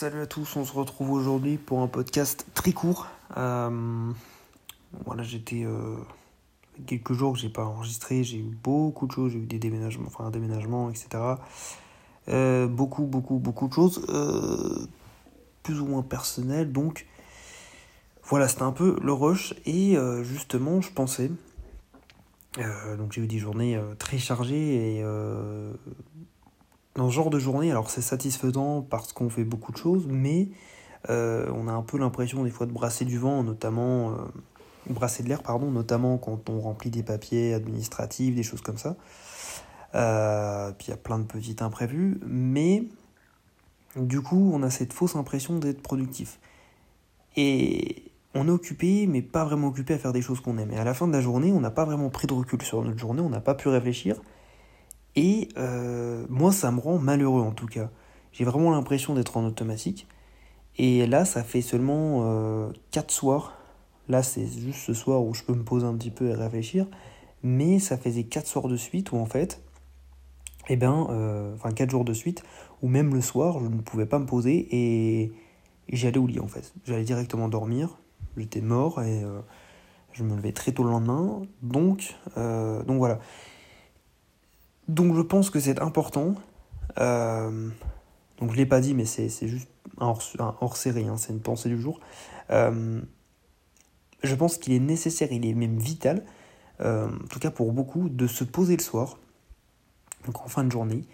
Salut 0.00 0.20
à 0.20 0.26
tous, 0.28 0.54
on 0.54 0.64
se 0.64 0.72
retrouve 0.72 1.10
aujourd'hui 1.10 1.56
pour 1.56 1.82
un 1.82 1.88
podcast 1.88 2.46
très 2.54 2.70
court. 2.70 3.08
Euh, 3.36 4.12
voilà, 5.04 5.24
j'étais 5.24 5.64
euh, 5.64 5.96
quelques 6.86 7.14
jours 7.14 7.32
que 7.32 7.40
j'ai 7.40 7.48
pas 7.48 7.64
enregistré, 7.64 8.22
j'ai 8.22 8.38
eu 8.38 8.56
beaucoup 8.62 9.08
de 9.08 9.12
choses, 9.12 9.32
j'ai 9.32 9.38
eu 9.38 9.46
des 9.46 9.58
déménagements, 9.58 10.06
enfin 10.06 10.26
un 10.26 10.30
déménagement, 10.30 10.88
etc. 10.88 11.08
Euh, 12.28 12.68
beaucoup, 12.68 13.06
beaucoup, 13.06 13.38
beaucoup 13.38 13.66
de 13.66 13.72
choses, 13.72 14.06
plus 15.64 15.80
ou 15.80 15.86
moins 15.86 16.02
personnelles. 16.02 16.70
Donc 16.70 17.04
voilà, 18.22 18.46
c'était 18.46 18.62
un 18.62 18.70
peu 18.70 19.00
le 19.02 19.12
rush 19.12 19.56
et 19.66 19.96
justement, 20.22 20.80
je 20.80 20.92
pensais. 20.92 21.28
donc 22.98 23.14
j'ai 23.14 23.22
eu 23.22 23.26
des 23.26 23.38
journées 23.38 23.82
très 23.98 24.18
chargées 24.18 24.98
et 24.98 25.04
dans 26.98 27.08
ce 27.08 27.14
genre 27.14 27.30
de 27.30 27.38
journée, 27.38 27.70
alors 27.70 27.90
c'est 27.90 28.02
satisfaisant 28.02 28.82
parce 28.82 29.12
qu'on 29.12 29.30
fait 29.30 29.44
beaucoup 29.44 29.70
de 29.70 29.76
choses, 29.76 30.06
mais 30.08 30.48
euh, 31.08 31.48
on 31.54 31.68
a 31.68 31.72
un 31.72 31.82
peu 31.82 31.96
l'impression 31.96 32.42
des 32.42 32.50
fois 32.50 32.66
de 32.66 32.72
brasser 32.72 33.04
du 33.04 33.18
vent, 33.18 33.44
notamment 33.44 34.10
euh, 34.10 34.14
brasser 34.90 35.22
de 35.22 35.28
l'air, 35.28 35.42
pardon, 35.42 35.70
notamment 35.70 36.18
quand 36.18 36.50
on 36.50 36.60
remplit 36.60 36.90
des 36.90 37.04
papiers 37.04 37.54
administratifs, 37.54 38.34
des 38.34 38.42
choses 38.42 38.62
comme 38.62 38.78
ça. 38.78 38.96
Euh, 39.94 40.72
puis 40.72 40.88
il 40.88 40.90
y 40.90 40.92
a 40.92 40.96
plein 40.96 41.20
de 41.20 41.24
petits 41.24 41.56
imprévus, 41.60 42.18
mais 42.26 42.82
du 43.94 44.20
coup, 44.20 44.50
on 44.52 44.64
a 44.64 44.70
cette 44.70 44.92
fausse 44.92 45.14
impression 45.14 45.58
d'être 45.58 45.80
productif. 45.80 46.40
Et 47.36 48.10
on 48.34 48.48
est 48.48 48.50
occupé, 48.50 49.06
mais 49.06 49.22
pas 49.22 49.44
vraiment 49.44 49.68
occupé 49.68 49.94
à 49.94 49.98
faire 49.98 50.12
des 50.12 50.20
choses 50.20 50.40
qu'on 50.40 50.58
aime. 50.58 50.72
Et 50.72 50.78
à 50.78 50.84
la 50.84 50.94
fin 50.94 51.06
de 51.06 51.12
la 51.12 51.20
journée, 51.20 51.52
on 51.52 51.60
n'a 51.60 51.70
pas 51.70 51.84
vraiment 51.84 52.10
pris 52.10 52.26
de 52.26 52.34
recul 52.34 52.60
sur 52.62 52.82
notre 52.82 52.98
journée, 52.98 53.22
on 53.22 53.30
n'a 53.30 53.40
pas 53.40 53.54
pu 53.54 53.68
réfléchir. 53.68 54.20
Et 55.20 55.48
euh, 55.56 56.24
moi, 56.28 56.52
ça 56.52 56.70
me 56.70 56.78
rend 56.78 56.96
malheureux 56.98 57.42
en 57.42 57.50
tout 57.50 57.66
cas. 57.66 57.90
J'ai 58.30 58.44
vraiment 58.44 58.70
l'impression 58.70 59.16
d'être 59.16 59.36
en 59.36 59.44
automatique. 59.44 60.06
Et 60.76 61.08
là, 61.08 61.24
ça 61.24 61.42
fait 61.42 61.60
seulement 61.60 62.20
euh, 62.22 62.70
4 62.92 63.10
soirs. 63.10 63.58
Là, 64.08 64.22
c'est 64.22 64.46
juste 64.46 64.78
ce 64.78 64.94
soir 64.94 65.24
où 65.24 65.34
je 65.34 65.42
peux 65.42 65.54
me 65.54 65.64
poser 65.64 65.86
un 65.86 65.96
petit 65.96 66.12
peu 66.12 66.28
et 66.28 66.34
réfléchir. 66.34 66.86
Mais 67.42 67.80
ça 67.80 67.98
faisait 67.98 68.22
4 68.22 68.46
soirs 68.46 68.68
de 68.68 68.76
suite 68.76 69.10
où 69.10 69.16
en 69.16 69.26
fait, 69.26 69.60
eh 70.68 70.76
ben, 70.76 71.08
euh, 71.10 71.52
enfin 71.56 71.72
4 71.72 71.90
jours 71.90 72.04
de 72.04 72.12
suite, 72.12 72.44
où 72.82 72.86
même 72.86 73.12
le 73.12 73.20
soir, 73.20 73.58
je 73.58 73.66
ne 73.66 73.80
pouvais 73.80 74.06
pas 74.06 74.20
me 74.20 74.26
poser 74.26 74.68
et, 74.70 75.22
et 75.88 75.96
j'allais 75.96 76.18
au 76.18 76.28
lit 76.28 76.38
en 76.38 76.46
fait. 76.46 76.72
J'allais 76.86 77.02
directement 77.02 77.48
dormir. 77.48 77.98
J'étais 78.36 78.60
mort 78.60 79.02
et 79.02 79.24
euh, 79.24 79.40
je 80.12 80.22
me 80.22 80.36
levais 80.36 80.52
très 80.52 80.70
tôt 80.70 80.84
le 80.84 80.90
lendemain. 80.90 81.42
Donc, 81.62 82.14
donc 82.36 82.98
voilà. 82.98 83.18
Donc 84.88 85.14
je 85.14 85.20
pense 85.20 85.50
que 85.50 85.60
c'est 85.60 85.80
important. 85.80 86.34
Euh, 86.98 87.68
donc 88.38 88.52
je 88.52 88.56
l'ai 88.56 88.66
pas 88.66 88.80
dit, 88.80 88.94
mais 88.94 89.04
c'est 89.04 89.28
juste 89.48 89.68
un 89.98 90.06
hors, 90.06 90.22
un 90.38 90.56
hors 90.60 90.76
série, 90.76 91.06
hein, 91.06 91.16
c'est 91.16 91.32
une 91.32 91.40
pensée 91.40 91.68
du 91.68 91.80
jour. 91.80 92.00
Euh, 92.50 93.00
je 94.22 94.34
pense 94.34 94.58
qu'il 94.58 94.72
est 94.72 94.80
nécessaire, 94.80 95.30
il 95.30 95.46
est 95.46 95.54
même 95.54 95.78
vital, 95.78 96.24
euh, 96.80 97.08
en 97.08 97.26
tout 97.28 97.38
cas 97.38 97.50
pour 97.50 97.72
beaucoup, 97.72 98.08
de 98.08 98.26
se 98.26 98.44
poser 98.44 98.76
le 98.76 98.82
soir, 98.82 99.18
donc 100.26 100.40
en 100.40 100.48
fin 100.48 100.64
de 100.64 100.72
journée, 100.72 101.04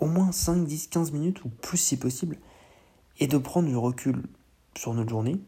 au 0.00 0.06
moins 0.06 0.32
5, 0.32 0.64
10, 0.66 0.88
15 0.88 1.12
minutes, 1.12 1.44
ou 1.44 1.48
plus 1.48 1.78
si 1.78 1.96
possible, 1.96 2.36
et 3.20 3.26
de 3.26 3.38
prendre 3.38 3.68
du 3.68 3.76
recul 3.76 4.22
sur 4.76 4.92
notre 4.94 5.10
journée, 5.10 5.40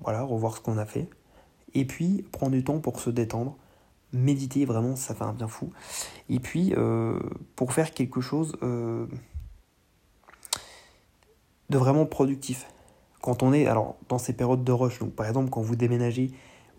voilà, 0.00 0.22
revoir 0.22 0.56
ce 0.56 0.60
qu'on 0.60 0.78
a 0.78 0.86
fait, 0.86 1.08
et 1.74 1.84
puis 1.84 2.22
prendre 2.30 2.52
du 2.52 2.62
temps 2.62 2.78
pour 2.78 3.00
se 3.00 3.10
détendre, 3.10 3.56
méditer, 4.14 4.64
vraiment, 4.64 4.96
ça 4.96 5.14
fait 5.14 5.24
un 5.24 5.32
bien 5.32 5.48
fou. 5.48 5.70
Et 6.28 6.38
puis, 6.40 6.72
euh, 6.76 7.18
pour 7.56 7.72
faire 7.72 7.92
quelque 7.92 8.20
chose 8.20 8.56
euh, 8.62 9.06
de 11.70 11.78
vraiment 11.78 12.06
productif. 12.06 12.66
Quand 13.20 13.42
on 13.42 13.52
est, 13.52 13.66
alors, 13.66 13.96
dans 14.08 14.18
ces 14.18 14.32
périodes 14.32 14.64
de 14.64 14.72
rush, 14.72 14.98
donc 14.98 15.12
par 15.12 15.26
exemple, 15.26 15.50
quand 15.50 15.62
vous 15.62 15.76
déménagez 15.76 16.30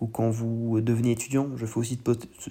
ou 0.01 0.07
quand 0.07 0.29
vous 0.29 0.81
devenez 0.81 1.11
étudiant, 1.11 1.49
je 1.55 1.65
fais 1.65 1.77
aussi, 1.77 1.99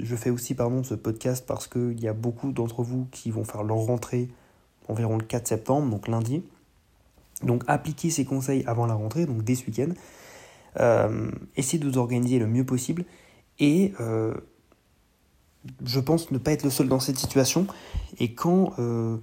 je 0.01 0.17
fais 0.17 0.31
aussi 0.31 0.55
pardon, 0.55 0.83
ce 0.83 0.95
podcast 0.95 1.45
parce 1.47 1.67
qu'il 1.67 2.01
y 2.01 2.09
a 2.09 2.13
beaucoup 2.13 2.53
d'entre 2.53 2.83
vous 2.83 3.07
qui 3.11 3.31
vont 3.31 3.45
faire 3.45 3.63
leur 3.63 3.77
rentrée 3.79 4.29
environ 4.89 5.17
le 5.17 5.25
4 5.25 5.47
septembre, 5.47 5.91
donc 5.91 6.09
lundi. 6.09 6.43
Donc, 7.43 7.63
appliquez 7.67 8.11
ces 8.11 8.25
conseils 8.25 8.65
avant 8.67 8.87
la 8.87 8.95
rentrée, 8.95 9.27
donc 9.27 9.43
dès 9.43 9.55
ce 9.55 9.67
week-end. 9.67 9.93
Euh, 10.81 11.31
essayez 11.57 11.79
de 11.79 11.89
vous 11.89 11.99
organiser 11.99 12.39
le 12.39 12.47
mieux 12.47 12.65
possible 12.65 13.05
et 13.61 13.93
je 15.85 16.01
pense 16.01 16.31
ne 16.31 16.39
pas 16.39 16.53
être 16.53 16.65
le 16.65 16.71
seul 16.71 16.89
dans 16.89 17.01
cette 17.01 17.19
situation. 17.19 17.67
Et 18.19 18.35
quand 18.35 18.73
euh, 18.79 19.17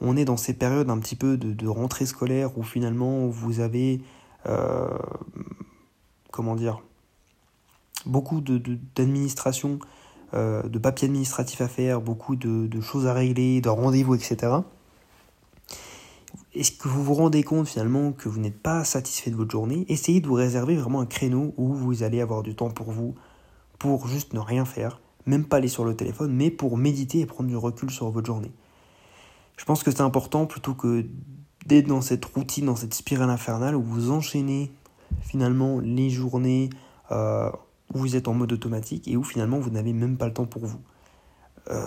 on 0.00 0.16
est 0.16 0.24
dans 0.24 0.36
ces 0.36 0.54
périodes 0.54 0.90
un 0.90 0.98
petit 0.98 1.16
peu 1.16 1.36
de, 1.36 1.52
de 1.52 1.66
rentrée 1.66 2.06
scolaire 2.06 2.56
où 2.58 2.62
finalement 2.62 3.26
vous 3.28 3.60
avez, 3.60 4.00
euh, 4.46 4.88
comment 6.30 6.56
dire, 6.56 6.80
beaucoup 8.06 8.40
de, 8.40 8.58
de- 8.58 8.78
d'administration, 8.94 9.78
euh, 10.34 10.62
de 10.64 10.78
papiers 10.78 11.06
administratifs 11.06 11.60
à 11.60 11.68
faire, 11.68 12.00
beaucoup 12.00 12.36
de, 12.36 12.66
de 12.66 12.80
choses 12.80 13.06
à 13.06 13.12
régler, 13.14 13.60
de 13.60 13.68
rendez-vous, 13.68 14.14
etc. 14.14 14.52
Est-ce 16.54 16.72
que 16.72 16.88
vous 16.88 17.02
vous 17.02 17.14
rendez 17.14 17.42
compte 17.42 17.68
finalement 17.68 18.12
que 18.12 18.28
vous 18.28 18.40
n'êtes 18.40 18.60
pas 18.60 18.84
satisfait 18.84 19.30
de 19.30 19.36
votre 19.36 19.50
journée? 19.50 19.86
Essayez 19.88 20.20
de 20.20 20.26
vous 20.26 20.34
réserver 20.34 20.76
vraiment 20.76 21.00
un 21.00 21.06
créneau 21.06 21.54
où 21.56 21.72
vous 21.72 22.02
allez 22.02 22.20
avoir 22.20 22.42
du 22.42 22.54
temps 22.54 22.70
pour 22.70 22.90
vous, 22.92 23.14
pour 23.78 24.06
juste 24.06 24.34
ne 24.34 24.40
rien 24.40 24.64
faire, 24.64 25.00
même 25.26 25.44
pas 25.44 25.56
aller 25.56 25.68
sur 25.68 25.84
le 25.84 25.94
téléphone, 25.94 26.32
mais 26.34 26.50
pour 26.50 26.76
méditer 26.76 27.20
et 27.20 27.26
prendre 27.26 27.48
du 27.48 27.56
recul 27.56 27.90
sur 27.90 28.10
votre 28.10 28.26
journée. 28.26 28.52
Je 29.56 29.64
pense 29.64 29.82
que 29.82 29.90
c'est 29.90 30.00
important 30.00 30.46
plutôt 30.46 30.74
que 30.74 31.06
d'être 31.66 31.86
dans 31.86 32.00
cette 32.00 32.24
routine, 32.24 32.66
dans 32.66 32.76
cette 32.76 32.94
spirale 32.94 33.30
infernale 33.30 33.76
où 33.76 33.82
vous 33.82 34.10
enchaînez 34.10 34.72
finalement 35.22 35.80
les 35.80 36.10
journées 36.10 36.70
euh, 37.10 37.50
où 37.92 37.98
vous 37.98 38.16
êtes 38.16 38.28
en 38.28 38.34
mode 38.34 38.52
automatique 38.52 39.08
et 39.08 39.16
où 39.16 39.22
finalement 39.22 39.58
vous 39.58 39.70
n'avez 39.70 39.92
même 39.92 40.16
pas 40.16 40.26
le 40.26 40.34
temps 40.34 40.46
pour 40.46 40.66
vous. 40.66 40.80
Euh, 41.70 41.86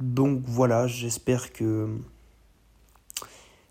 donc 0.00 0.42
voilà, 0.44 0.86
j'espère 0.86 1.52
que 1.52 1.88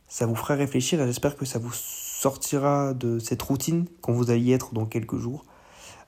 ça 0.08 0.26
vous 0.26 0.36
fera 0.36 0.56
réfléchir 0.56 1.02
et 1.02 1.06
j'espère 1.06 1.36
que 1.36 1.46
ça 1.46 1.60
vous 1.60 1.74
sortira 1.74 2.94
de 2.94 3.20
cette 3.20 3.42
routine 3.42 3.86
quand 4.02 4.14
vous 4.14 4.32
allez 4.32 4.42
y 4.42 4.54
être 4.54 4.74
dans 4.74 4.86
quelques 4.86 5.18
jours. 5.18 5.46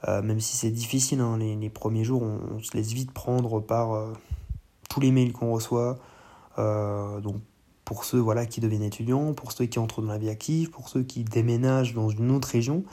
Euh, 0.08 0.22
même 0.22 0.40
si 0.40 0.58
c'est 0.58 0.72
difficile, 0.72 1.22
hein, 1.22 1.38
les, 1.38 1.70
premiers 1.70 2.04
jours, 2.04 2.24
on, 2.24 2.60
se 2.60 2.76
laisse 2.76 2.92
vite 2.92 3.12
prendre 3.12 3.60
par 3.62 3.94
euh, 3.94 4.14
tous 4.90 5.00
les 5.00 5.12
mails 5.12 5.32
qu'on 5.32 5.52
reçoit. 5.54 5.98
Euh, 6.58 7.22
donc 7.22 7.38
pour 7.86 8.06
ceux 8.06 8.20
voilà, 8.20 8.46
qui 8.46 8.62
deviennent 8.62 8.84
étudiants, 8.84 9.34
pour 9.34 9.52
ceux 9.52 9.66
qui 9.66 9.80
entrent 9.80 10.02
dans 10.02 10.12
la 10.12 10.18
vie 10.18 10.30
active, 10.30 10.72
pour 10.72 10.90
ceux 10.90 11.04
qui 11.04 11.24
déménagent 11.24 11.94
dans 11.94 12.10
une 12.10 12.32
autre 12.32 12.48
région 12.48 12.84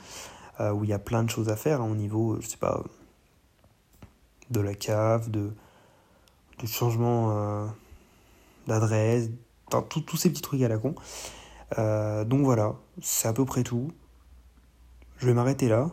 où 0.75 0.83
il 0.83 0.91
y 0.91 0.93
a 0.93 0.99
plein 0.99 1.23
de 1.23 1.29
choses 1.31 1.49
à 1.49 1.55
faire 1.55 1.81
hein, 1.81 1.89
au 1.89 1.95
niveau, 1.95 2.39
je 2.39 2.47
sais 2.47 2.57
pas, 2.57 2.83
de 4.51 4.59
la 4.59 4.75
cave, 4.75 5.31
de, 5.31 5.53
de 6.59 6.67
changement 6.67 7.65
d'adresse, 8.67 9.31
enfin 9.65 9.83
tous 9.89 10.17
ces 10.17 10.29
petits 10.29 10.43
trucs 10.43 10.61
à 10.61 10.67
la 10.67 10.77
con. 10.77 10.93
Donc 11.79 12.43
voilà, 12.43 12.75
c'est 13.01 13.27
à 13.27 13.33
peu 13.33 13.43
près 13.43 13.63
tout. 13.63 13.87
Je 15.17 15.25
vais 15.25 15.33
m'arrêter 15.33 15.67
là. 15.67 15.89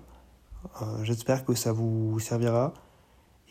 Euh, 0.83 1.03
J'espère 1.03 1.45
que 1.45 1.55
ça 1.55 1.73
vous 1.73 2.19
servira. 2.21 2.75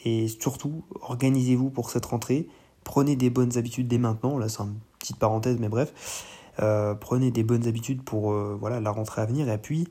Et 0.05 0.28
surtout, 0.28 0.83
organisez-vous 1.01 1.69
pour 1.69 1.89
cette 1.89 2.05
rentrée. 2.05 2.47
Prenez 2.83 3.16
des 3.16 3.29
bonnes 3.29 3.57
habitudes 3.57 3.88
dès 3.88 3.97
maintenant. 3.97 4.38
Là, 4.38 4.47
c'est 4.50 4.61
une 4.61 4.78
petite 5.00 5.17
parenthèse, 5.17 5.57
mais 5.59 5.69
bref. 5.69 6.25
Euh, 6.59 6.95
prenez 6.95 7.31
des 7.31 7.44
bonnes 7.44 7.67
habitudes 7.67 8.03
pour 8.03 8.31
euh, 8.31 8.57
voilà, 8.59 8.79
la 8.79 8.91
rentrée 8.91 9.22
à 9.22 9.25
venir. 9.25 9.50
Et 9.50 9.57
puis, 9.57 9.88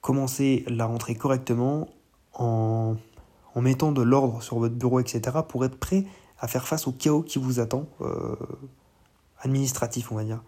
commencez 0.00 0.64
la 0.68 0.86
rentrée 0.86 1.14
correctement 1.14 1.88
en, 2.34 2.96
mettant 3.56 3.92
de 3.92 4.02
l'ordre 4.02 4.42
sur 4.42 4.58
votre 4.58 4.74
bureau, 4.74 5.00
etc. 5.00 5.38
pour 5.48 5.64
être 5.64 5.78
prêt 5.78 6.04
à 6.40 6.48
faire 6.48 6.66
face 6.66 6.86
au 6.88 6.92
chaos 6.92 7.22
qui 7.22 7.38
vous 7.38 7.60
attend, 7.60 7.86
administratif, 9.38 10.10
on 10.10 10.16
va 10.16 10.24
dire. 10.24 10.42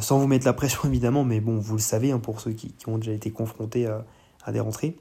Sans 0.00 0.18
vous 0.18 0.26
mettre 0.26 0.46
la 0.46 0.54
pression, 0.54 0.80
évidemment, 0.84 1.24
mais 1.24 1.40
bon, 1.40 1.58
vous 1.58 1.74
le 1.74 1.80
savez, 1.80 2.10
hein, 2.12 2.18
pour 2.18 2.40
ceux 2.40 2.52
qui, 2.52 2.74
ont 2.86 2.96
déjà 2.96 3.12
été 3.12 3.30
confrontés 3.30 3.86
à 3.86 4.52
des 4.52 4.60
rentrées 4.60 4.96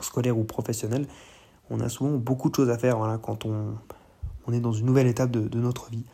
scolaires 0.00 0.38
ou 0.38 0.44
professionnelles, 0.44 1.06
on 1.70 1.80
a 1.80 1.88
souvent 1.88 2.16
beaucoup 2.16 2.50
de 2.50 2.54
choses 2.54 2.70
à 2.70 2.78
faire 2.78 2.98
quand 3.22 3.44
on, 3.46 3.74
est 4.52 4.60
dans 4.60 4.72
une 4.72 4.86
nouvelle 4.86 5.06
étape 5.06 5.30
de, 5.30 5.48
de 5.48 5.58
notre 5.58 5.90
vie. 5.90 6.04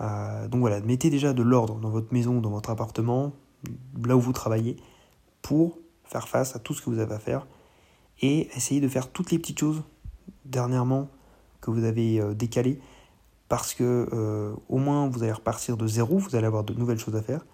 Euh, 0.00 0.48
donc 0.48 0.60
voilà, 0.60 0.80
mettez 0.80 1.10
déjà 1.10 1.32
de 1.32 1.42
l'ordre 1.42 1.76
dans 1.80 1.90
votre 1.90 2.12
maison, 2.12 2.40
dans 2.40 2.50
votre 2.50 2.70
appartement, 2.70 3.32
là 4.04 4.16
où 4.16 4.20
vous 4.20 4.32
travaillez, 4.32 4.76
pour 5.42 5.78
faire 6.04 6.28
face 6.28 6.56
à 6.56 6.58
tout 6.58 6.74
ce 6.74 6.82
que 6.82 6.90
vous 6.90 7.00
avez 7.00 7.14
à 7.14 7.18
faire 7.18 7.46
et 8.20 8.48
essayez 8.56 8.80
de 8.80 8.88
faire 8.88 9.10
toutes 9.10 9.30
les 9.30 9.38
petites 9.38 9.58
choses 9.58 9.82
dernièrement 10.44 11.08
que 11.60 11.70
vous 11.70 11.84
avez 11.84 12.20
euh, 12.20 12.34
décalées 12.34 12.80
parce 13.48 13.74
que 13.74 14.08
euh, 14.12 14.54
au 14.68 14.78
moins 14.78 15.08
vous 15.08 15.22
allez 15.22 15.32
repartir 15.32 15.76
de 15.76 15.86
zéro, 15.86 16.18
vous 16.18 16.36
allez 16.36 16.46
avoir 16.46 16.64
de 16.64 16.74
nouvelles 16.74 16.98
choses 16.98 17.16
à 17.16 17.22
faire. 17.22 17.44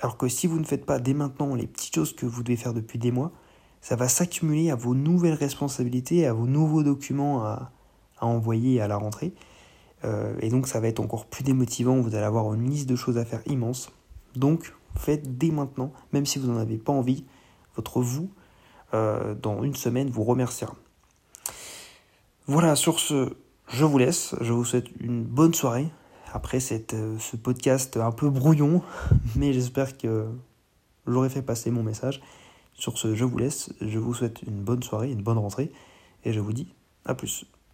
Alors 0.00 0.16
que 0.16 0.28
si 0.28 0.46
vous 0.46 0.58
ne 0.58 0.64
faites 0.64 0.84
pas 0.84 0.98
dès 0.98 1.14
maintenant 1.14 1.54
les 1.54 1.66
petites 1.66 1.94
choses 1.94 2.14
que 2.14 2.26
vous 2.26 2.42
devez 2.42 2.56
faire 2.56 2.74
depuis 2.74 2.98
des 2.98 3.10
mois, 3.10 3.32
ça 3.86 3.94
va 3.94 4.08
s'accumuler 4.08 4.70
à 4.70 4.74
vos 4.74 4.94
nouvelles 4.94 5.34
responsabilités, 5.34 6.26
à 6.26 6.32
vos 6.32 6.46
nouveaux 6.46 6.82
documents 6.82 7.44
à, 7.44 7.70
envoyer 8.20 8.80
à 8.80 8.88
la 8.88 8.96
rentrée. 8.96 9.32
Euh, 10.04 10.34
et 10.40 10.48
donc 10.48 10.66
ça 10.66 10.80
va 10.80 10.88
être 10.88 10.98
encore 10.98 11.26
plus 11.26 11.44
démotivant, 11.44 12.00
vous 12.00 12.14
allez 12.14 12.24
avoir 12.24 12.52
une 12.54 12.68
liste 12.68 12.88
de 12.88 12.96
choses 12.96 13.16
à 13.16 13.24
faire 13.24 13.42
immense. 13.46 13.92
Donc 14.34 14.74
Faites 14.96 15.36
dès 15.36 15.50
maintenant, 15.50 15.92
même 16.12 16.26
si 16.26 16.38
vous 16.38 16.48
n'en 16.48 16.58
avez 16.58 16.78
pas 16.78 16.92
envie. 16.92 17.24
Votre 17.76 18.00
vous, 18.00 18.30
euh, 18.94 19.34
dans 19.34 19.62
une 19.62 19.74
semaine, 19.74 20.08
vous 20.08 20.24
remerciera. 20.24 20.74
Voilà, 22.46 22.76
sur 22.76 22.98
ce, 22.98 23.36
je 23.68 23.84
vous 23.84 23.98
laisse. 23.98 24.34
Je 24.40 24.52
vous 24.52 24.64
souhaite 24.64 24.88
une 25.00 25.22
bonne 25.22 25.54
soirée. 25.54 25.88
Après 26.32 26.60
cette, 26.60 26.94
euh, 26.94 27.18
ce 27.18 27.36
podcast 27.36 27.96
un 27.96 28.10
peu 28.10 28.30
brouillon, 28.30 28.82
mais 29.36 29.52
j'espère 29.52 29.96
que 29.96 30.26
j'aurai 31.06 31.28
fait 31.28 31.42
passer 31.42 31.70
mon 31.70 31.82
message. 31.82 32.20
Sur 32.76 32.98
ce, 32.98 33.14
je 33.14 33.24
vous 33.24 33.38
laisse. 33.38 33.70
Je 33.80 33.98
vous 33.98 34.14
souhaite 34.14 34.42
une 34.42 34.62
bonne 34.62 34.82
soirée, 34.82 35.10
une 35.10 35.22
bonne 35.22 35.38
rentrée. 35.38 35.72
Et 36.24 36.32
je 36.32 36.40
vous 36.40 36.52
dis 36.52 36.68
à 37.04 37.14
plus. 37.14 37.46